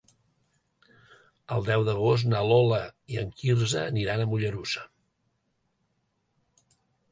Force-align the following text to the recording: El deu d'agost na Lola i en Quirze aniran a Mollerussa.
El 1.55 1.67
deu 1.67 1.85
d'agost 1.89 2.29
na 2.31 2.41
Lola 2.53 2.81
i 3.15 3.21
en 3.25 3.29
Quirze 3.43 3.85
aniran 3.91 4.25
a 4.25 4.27
Mollerussa. 4.33 4.89